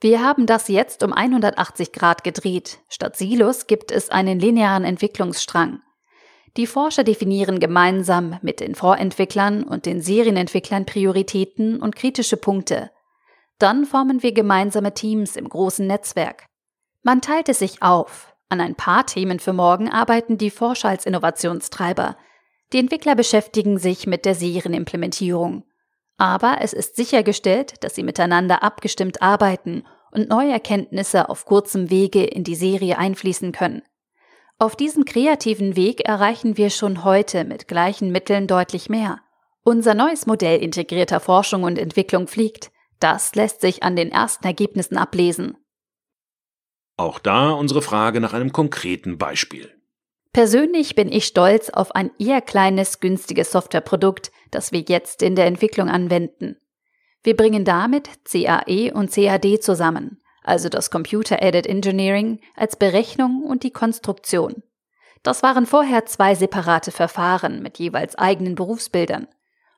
Wir 0.01 0.25
haben 0.25 0.47
das 0.47 0.67
jetzt 0.67 1.05
um 1.05 1.13
180 1.13 1.93
Grad 1.93 2.25
gedreht. 2.25 2.81
Statt 2.89 3.17
Silos 3.17 3.69
gibt 3.69 3.93
es 3.93 4.11
einen 4.11 4.41
linearen 4.41 4.85
Entwicklungsstrang. 4.85 5.83
Die 6.57 6.67
Forscher 6.67 7.05
definieren 7.05 7.61
gemeinsam 7.61 8.39
mit 8.43 8.61
den 8.61 8.75
Vorentwicklern 8.75 9.63
und 9.63 9.85
den 9.85 10.01
Serienentwicklern 10.01 10.87
Prioritäten 10.87 11.81
und 11.81 11.97
kritische 11.97 12.37
Punkte. 12.37 12.91
Dann 13.59 13.85
formen 13.85 14.23
wir 14.23 14.33
gemeinsame 14.33 14.95
Teams 14.95 15.37
im 15.37 15.49
großen 15.49 15.87
Netzwerk. 15.87 16.47
Man 17.03 17.21
teilt 17.21 17.49
es 17.49 17.59
sich 17.59 17.83
auf. 17.83 18.35
An 18.49 18.61
ein 18.61 18.75
paar 18.75 19.07
Themen 19.07 19.41
für 19.41 19.53
morgen 19.53 19.91
arbeiten 19.91 20.39
die 20.39 20.51
Forscher 20.51 20.89
als 20.89 21.05
Innovationstreiber, 21.05 22.17
die 22.73 22.79
Entwickler 22.79 23.15
beschäftigen 23.15 23.79
sich 23.79 24.07
mit 24.07 24.25
der 24.25 24.35
Serienimplementierung. 24.35 25.65
Aber 26.17 26.59
es 26.61 26.73
ist 26.73 26.97
sichergestellt, 26.97 27.85
dass 27.85 27.95
sie 27.95 28.03
miteinander 28.03 28.63
abgestimmt 28.63 29.23
arbeiten 29.23 29.85
und 30.11 30.29
neue 30.29 30.53
Erkenntnisse 30.53 31.29
auf 31.29 31.45
kurzem 31.45 31.91
Wege 31.91 32.25
in 32.25 32.43
die 32.43 32.55
Serie 32.55 32.99
einfließen 32.99 33.53
können. 33.53 33.83
Auf 34.59 34.75
diesem 34.75 35.05
kreativen 35.05 35.77
Weg 35.77 36.09
erreichen 36.09 36.57
wir 36.57 36.71
schon 36.71 37.05
heute 37.05 37.45
mit 37.45 37.69
gleichen 37.69 38.11
Mitteln 38.11 38.47
deutlich 38.47 38.89
mehr. 38.89 39.21
Unser 39.65 39.93
neues 39.93 40.25
Modell 40.27 40.63
integrierter 40.63 41.21
Forschung 41.21 41.63
und 41.65 41.79
Entwicklung 41.79 42.27
fliegt. 42.27 42.71
Das 42.99 43.35
lässt 43.35 43.61
sich 43.61 43.83
an 43.83 43.97
den 43.97 44.11
ersten 44.11 44.47
Ergebnissen 44.47 44.97
ablesen. 44.97 45.59
Auch 46.97 47.19
da 47.19 47.51
unsere 47.51 47.83
Frage 47.83 48.21
nach 48.21 48.33
einem 48.33 48.51
konkreten 48.51 49.19
Beispiel. 49.19 49.71
Persönlich 50.33 50.95
bin 50.95 51.13
ich 51.13 51.27
stolz 51.27 51.69
auf 51.69 51.95
ein 51.95 52.11
eher 52.19 52.41
kleines, 52.41 53.01
günstiges 53.01 53.53
Softwareprodukt, 53.53 54.31
das 54.51 54.73
wir 54.73 54.81
jetzt 54.81 55.23
in 55.23 55.35
der 55.35 55.45
Entwicklung 55.45 55.91
anwenden. 55.91 56.57
Wir 57.23 57.37
bringen 57.37 57.67
damit 57.67 58.09
CAE 58.25 58.93
und 58.95 59.11
CAD 59.11 59.61
zusammen, 59.61 60.23
also 60.47 60.69
das 60.69 60.91
Computer 60.91 61.43
Aided 61.43 61.67
Engineering 61.67 62.41
als 62.55 62.77
Berechnung 62.77 63.43
und 63.43 63.63
die 63.65 63.73
Konstruktion. 63.73 64.63
Das 65.23 65.43
waren 65.43 65.67
vorher 65.67 66.07
zwei 66.07 66.35
separate 66.35 66.93
Verfahren 66.93 67.63
mit 67.63 67.79
jeweils 67.79 68.15
eigenen 68.17 68.55
Berufsbildern. 68.55 69.27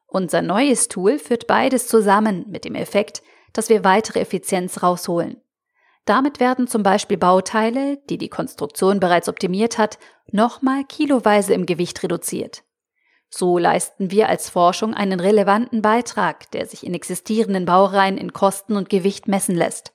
Unser 0.07 0.43
neues 0.43 0.89
Tool 0.89 1.19
führt 1.19 1.47
beides 1.47 1.89
zusammen 1.89 2.45
mit 2.49 2.65
dem 2.65 2.75
Effekt, 2.75 3.23
dass 3.53 3.71
wir 3.71 3.83
weitere 3.83 4.21
Effizienz 4.21 4.83
rausholen. 4.83 5.41
Damit 6.05 6.41
werden 6.41 6.69
zum 6.69 6.83
Beispiel 6.83 7.17
Bauteile, 7.17 7.99
die 8.09 8.19
die 8.19 8.29
Konstruktion 8.29 9.01
bereits 9.01 9.29
optimiert 9.29 9.79
hat, 9.79 9.99
nochmal 10.31 10.85
kiloweise 10.85 11.55
im 11.55 11.67
Gewicht 11.67 12.03
reduziert. 12.03 12.63
So 13.31 13.59
leisten 13.59 14.11
wir 14.11 14.29
als 14.29 14.49
Forschung 14.49 14.95
einen 14.95 15.21
relevanten 15.21 15.83
Beitrag, 15.83 16.51
der 16.53 16.67
sich 16.67 16.87
in 16.87 16.95
existierenden 16.95 17.67
Baureihen 17.67 18.17
in 18.17 18.33
Kosten 18.33 18.77
und 18.77 18.89
Gewicht 18.89 19.29
messen 19.29 19.55
lässt. 19.55 19.93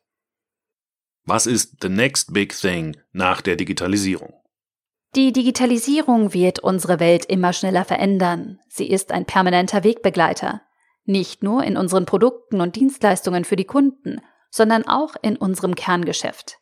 Was 1.25 1.45
ist 1.45 1.77
the 1.81 1.89
next 1.89 2.33
big 2.33 2.53
thing 2.53 2.97
nach 3.13 3.41
der 3.41 3.55
Digitalisierung? 3.55 4.33
Die 5.15 5.31
Digitalisierung 5.31 6.33
wird 6.33 6.59
unsere 6.59 6.99
Welt 6.99 7.25
immer 7.25 7.53
schneller 7.53 7.85
verändern. 7.85 8.59
Sie 8.67 8.89
ist 8.89 9.11
ein 9.11 9.25
permanenter 9.25 9.83
Wegbegleiter. 9.83 10.63
Nicht 11.05 11.43
nur 11.43 11.63
in 11.63 11.77
unseren 11.77 12.05
Produkten 12.05 12.59
und 12.59 12.75
Dienstleistungen 12.75 13.45
für 13.45 13.55
die 13.55 13.65
Kunden, 13.65 14.21
sondern 14.49 14.87
auch 14.87 15.15
in 15.21 15.37
unserem 15.37 15.75
Kerngeschäft. 15.75 16.57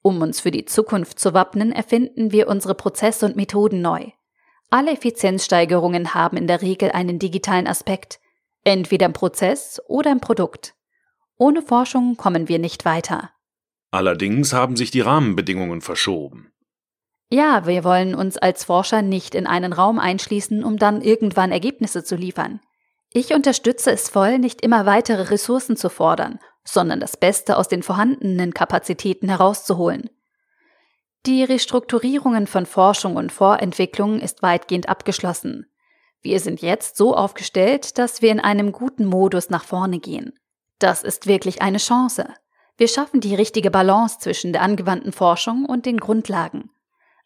Um 0.00 0.22
uns 0.22 0.40
für 0.40 0.50
die 0.50 0.64
Zukunft 0.64 1.18
zu 1.18 1.34
wappnen, 1.34 1.70
erfinden 1.72 2.32
wir 2.32 2.48
unsere 2.48 2.74
Prozesse 2.74 3.26
und 3.26 3.36
Methoden 3.36 3.82
neu. 3.82 4.10
Alle 4.70 4.92
Effizienzsteigerungen 4.92 6.14
haben 6.14 6.38
in 6.38 6.46
der 6.46 6.62
Regel 6.62 6.92
einen 6.92 7.18
digitalen 7.18 7.66
Aspekt, 7.66 8.20
entweder 8.64 9.04
im 9.04 9.12
Prozess 9.12 9.82
oder 9.86 10.12
im 10.12 10.20
Produkt. 10.20 10.74
Ohne 11.36 11.60
Forschung 11.60 12.16
kommen 12.16 12.48
wir 12.48 12.58
nicht 12.58 12.84
weiter. 12.84 13.31
Allerdings 13.92 14.54
haben 14.54 14.74
sich 14.74 14.90
die 14.90 15.02
Rahmenbedingungen 15.02 15.82
verschoben. 15.82 16.50
Ja, 17.30 17.66
wir 17.66 17.84
wollen 17.84 18.14
uns 18.14 18.38
als 18.38 18.64
Forscher 18.64 19.02
nicht 19.02 19.34
in 19.34 19.46
einen 19.46 19.72
Raum 19.72 19.98
einschließen, 19.98 20.64
um 20.64 20.78
dann 20.78 21.02
irgendwann 21.02 21.52
Ergebnisse 21.52 22.02
zu 22.02 22.16
liefern. 22.16 22.60
Ich 23.12 23.34
unterstütze 23.34 23.92
es 23.92 24.08
voll, 24.08 24.38
nicht 24.38 24.62
immer 24.62 24.86
weitere 24.86 25.30
Ressourcen 25.30 25.76
zu 25.76 25.90
fordern, 25.90 26.38
sondern 26.64 27.00
das 27.00 27.18
Beste 27.18 27.58
aus 27.58 27.68
den 27.68 27.82
vorhandenen 27.82 28.54
Kapazitäten 28.54 29.28
herauszuholen. 29.28 30.08
Die 31.26 31.44
Restrukturierungen 31.44 32.46
von 32.46 32.64
Forschung 32.64 33.16
und 33.16 33.30
Vorentwicklung 33.30 34.20
ist 34.20 34.42
weitgehend 34.42 34.88
abgeschlossen. 34.88 35.66
Wir 36.22 36.40
sind 36.40 36.62
jetzt 36.62 36.96
so 36.96 37.14
aufgestellt, 37.14 37.98
dass 37.98 38.22
wir 38.22 38.30
in 38.30 38.40
einem 38.40 38.72
guten 38.72 39.04
Modus 39.04 39.50
nach 39.50 39.64
vorne 39.64 39.98
gehen. 39.98 40.32
Das 40.78 41.02
ist 41.02 41.26
wirklich 41.26 41.60
eine 41.60 41.78
Chance. 41.78 42.26
Wir 42.82 42.88
schaffen 42.88 43.20
die 43.20 43.36
richtige 43.36 43.70
Balance 43.70 44.18
zwischen 44.18 44.52
der 44.52 44.62
angewandten 44.62 45.12
Forschung 45.12 45.66
und 45.66 45.86
den 45.86 45.98
Grundlagen. 45.98 46.68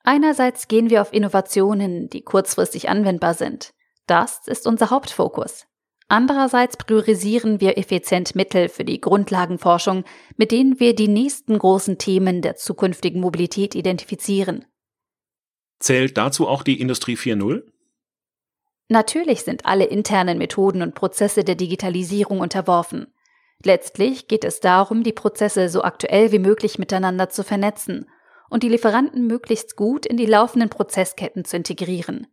Einerseits 0.04 0.68
gehen 0.68 0.90
wir 0.90 1.00
auf 1.00 1.14
Innovationen, 1.14 2.10
die 2.10 2.20
kurzfristig 2.20 2.90
anwendbar 2.90 3.32
sind. 3.32 3.72
Das 4.06 4.46
ist 4.48 4.66
unser 4.66 4.90
Hauptfokus. 4.90 5.64
Andererseits 6.08 6.76
priorisieren 6.76 7.58
wir 7.62 7.78
effizient 7.78 8.34
Mittel 8.34 8.68
für 8.68 8.84
die 8.84 9.00
Grundlagenforschung, 9.00 10.04
mit 10.36 10.52
denen 10.52 10.78
wir 10.78 10.94
die 10.94 11.08
nächsten 11.08 11.58
großen 11.58 11.96
Themen 11.96 12.42
der 12.42 12.56
zukünftigen 12.56 13.22
Mobilität 13.22 13.75
identifizieren. 13.75 14.66
Zählt 15.78 16.18
dazu 16.18 16.48
auch 16.48 16.64
die 16.64 16.82
Industrie 16.82 17.16
4.0? 17.16 17.62
Natürlich 18.90 19.40
sind 19.40 19.64
alle 19.64 19.86
internen 19.86 20.36
Methoden 20.36 20.82
und 20.82 20.94
Prozesse 20.94 21.44
der 21.44 21.54
Digitalisierung 21.54 22.40
unterworfen. 22.40 23.06
Letztlich 23.64 24.28
geht 24.28 24.44
es 24.44 24.60
darum, 24.60 25.02
die 25.02 25.12
Prozesse 25.12 25.68
so 25.68 25.82
aktuell 25.82 26.32
wie 26.32 26.38
möglich 26.38 26.78
miteinander 26.78 27.28
zu 27.28 27.42
vernetzen 27.42 28.08
und 28.48 28.62
die 28.62 28.68
Lieferanten 28.68 29.26
möglichst 29.26 29.76
gut 29.76 30.06
in 30.06 30.16
die 30.16 30.26
laufenden 30.26 30.68
Prozessketten 30.68 31.44
zu 31.44 31.56
integrieren. 31.56 32.26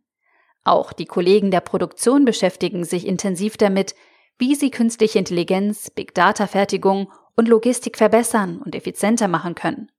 Auch 0.62 0.92
die 0.92 1.06
Kollegen 1.06 1.50
der 1.50 1.60
Produktion 1.60 2.24
beschäftigen 2.24 2.84
sich 2.84 3.06
intensiv 3.06 3.56
damit, 3.56 3.94
wie 4.38 4.54
sie 4.54 4.70
künstliche 4.70 5.18
Intelligenz, 5.18 5.90
Big 5.90 6.14
Data 6.14 6.46
Fertigung 6.46 7.12
und 7.36 7.48
Logistik 7.48 7.98
verbessern 7.98 8.60
und 8.64 8.74
effizienter 8.74 9.28
machen 9.28 9.54
können. 9.54 9.90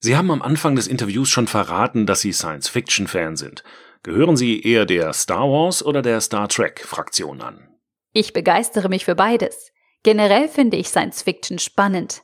Sie 0.00 0.16
haben 0.16 0.30
am 0.30 0.42
Anfang 0.42 0.76
des 0.76 0.86
Interviews 0.86 1.28
schon 1.28 1.46
verraten, 1.46 2.06
dass 2.06 2.22
Sie 2.22 2.32
Science-Fiction-Fan 2.32 3.36
sind. 3.36 3.64
Gehören 4.02 4.36
Sie 4.36 4.62
eher 4.62 4.86
der 4.86 5.12
Star 5.12 5.50
Wars 5.50 5.84
oder 5.84 6.00
der 6.00 6.22
Star 6.22 6.48
Trek-Fraktion 6.48 7.42
an? 7.42 7.68
Ich 8.12 8.32
begeistere 8.32 8.88
mich 8.88 9.04
für 9.04 9.14
beides. 9.14 9.72
Generell 10.02 10.48
finde 10.48 10.76
ich 10.76 10.88
Science 10.88 11.22
Fiction 11.22 11.58
spannend. 11.58 12.22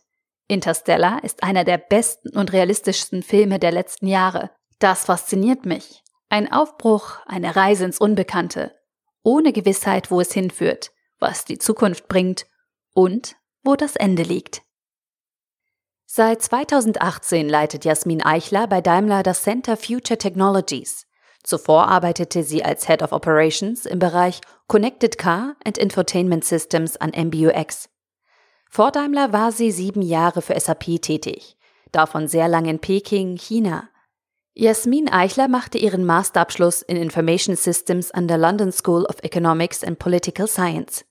Interstellar 0.49 1.23
ist 1.25 1.43
einer 1.43 1.65
der 1.65 1.79
besten 1.79 2.37
und 2.37 2.53
realistischsten 2.53 3.23
Filme 3.23 3.59
der 3.59 3.73
letzten 3.73 4.07
Jahre. 4.07 4.51
Das 4.79 5.05
fasziniert 5.07 5.67
mich. 5.67 6.03
Ein 6.29 6.51
Aufbruch, 6.53 7.19
eine 7.27 7.55
Reise 7.55 7.85
ins 7.85 7.99
Unbekannte, 7.99 8.75
ohne 9.23 9.53
Gewissheit, 9.53 10.11
wo 10.11 10.21
es 10.21 10.33
hinführt, 10.33 10.93
was 11.19 11.45
die 11.45 11.59
Zukunft 11.59 12.09
bringt 12.09 12.47
und 12.93 13.37
wo 13.63 13.77
das 13.77 13.97
Ende 13.97 14.23
liegt. 14.23 14.63
Seit 16.07 16.41
2018 16.41 17.49
leitet 17.49 17.85
Jasmin 17.85 18.23
Eichler 18.23 18.67
bei 18.69 18.81
Daimler 18.81 19.23
das 19.23 19.43
Center 19.43 19.77
Future 19.77 20.19
Technologies. 20.19 21.06
Zuvor 21.47 21.87
arbeitete 21.87 22.43
sie 22.43 22.65
als 22.65 22.89
Head 22.89 23.03
of 23.03 23.13
Operations 23.13 23.87
im 23.87 24.01
Bereich 24.01 24.41
Connected 24.67 25.17
Car 25.17 25.55
and 25.65 25.79
Infotainment 25.79 26.45
Systems 26.45 26.97
an 26.97 27.13
MBUX. 27.17 27.89
Vor 28.69 28.91
Daimler 28.91 29.33
war 29.33 29.53
sie 29.53 29.71
sieben 29.71 30.03
Jahre 30.03 30.43
für 30.43 30.59
SAP 30.59 31.01
tätig, 31.01 31.57
davon 31.93 32.27
sehr 32.27 32.49
lang 32.49 32.65
in 32.65 32.81
Peking, 32.81 33.37
China. 33.37 33.89
Jasmin 34.55 35.09
Eichler 35.09 35.47
machte 35.47 35.79
ihren 35.79 36.05
Masterabschluss 36.05 36.83
in 36.83 36.97
Information 36.97 37.55
Systems 37.55 38.11
an 38.11 38.27
der 38.27 38.39
London 38.39 38.73
School 38.73 39.05
of 39.05 39.23
Economics 39.23 39.85
and 39.85 40.01
Political 40.01 40.49
Science. 40.49 41.05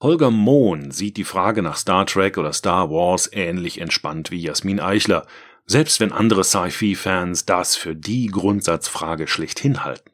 Holger 0.00 0.30
Mohn 0.30 0.92
sieht 0.92 1.16
die 1.16 1.24
Frage 1.24 1.60
nach 1.62 1.76
Star 1.76 2.06
Trek 2.06 2.38
oder 2.38 2.52
Star 2.52 2.88
Wars 2.88 3.28
ähnlich 3.32 3.80
entspannt 3.80 4.30
wie 4.30 4.40
Jasmin 4.40 4.78
Eichler 4.78 5.26
selbst 5.68 6.00
wenn 6.00 6.12
andere 6.12 6.42
Sci-Fi-Fans 6.42 7.44
das 7.44 7.76
für 7.76 7.94
die 7.94 8.26
Grundsatzfrage 8.26 9.28
schlichthin 9.28 9.84
halten. 9.84 10.10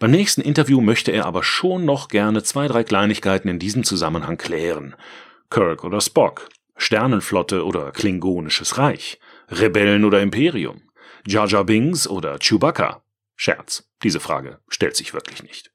Beim 0.00 0.10
nächsten 0.10 0.40
Interview 0.40 0.80
möchte 0.80 1.12
er 1.12 1.24
aber 1.24 1.44
schon 1.44 1.84
noch 1.84 2.08
gerne 2.08 2.42
zwei, 2.42 2.66
drei 2.66 2.82
Kleinigkeiten 2.82 3.48
in 3.48 3.60
diesem 3.60 3.84
Zusammenhang 3.84 4.36
klären. 4.36 4.96
Kirk 5.50 5.84
oder 5.84 6.00
Spock, 6.00 6.48
Sternenflotte 6.76 7.64
oder 7.64 7.92
Klingonisches 7.92 8.76
Reich, 8.76 9.20
Rebellen 9.48 10.04
oder 10.04 10.20
Imperium, 10.20 10.82
Jar 11.26 11.64
Binks 11.64 12.08
oder 12.08 12.38
Chewbacca. 12.38 13.02
Scherz, 13.36 13.88
diese 14.02 14.18
Frage 14.18 14.58
stellt 14.68 14.96
sich 14.96 15.14
wirklich 15.14 15.44
nicht. 15.44 15.70